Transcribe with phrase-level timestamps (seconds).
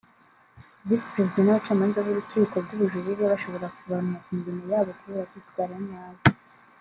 [0.87, 6.23] Visi Perezida n’abacamanza b’Urukiko rw’Ubujurire bashobora kuvanwa ku mirimo yabo kubera kwitwara nabi